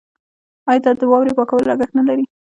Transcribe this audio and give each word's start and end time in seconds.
آیا 0.69 0.91
د 0.99 1.01
واورې 1.11 1.33
پاکول 1.37 1.63
لګښت 1.69 1.93
نلري؟ 1.97 2.25